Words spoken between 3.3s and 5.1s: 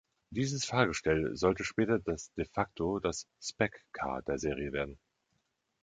„spec car” der Serie werden.